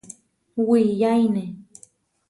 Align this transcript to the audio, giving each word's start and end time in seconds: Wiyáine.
Wiyáine. 0.67 1.43